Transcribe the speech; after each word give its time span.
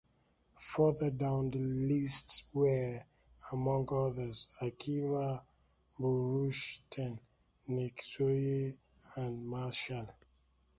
Further 0.57 1.11
down 1.11 1.49
the 1.49 1.59
list 1.59 2.45
were, 2.53 3.03
among 3.51 3.87
others, 3.91 4.47
Akiba 4.59 5.45
Rubinstein, 5.99 7.19
Nimzowitsch, 7.69 8.77
and 9.17 9.45
Marshall. 9.45 10.09